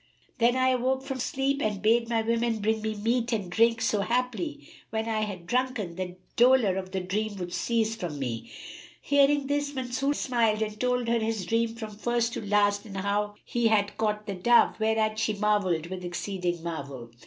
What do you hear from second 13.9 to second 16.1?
caught the dove, whereat she marvelled with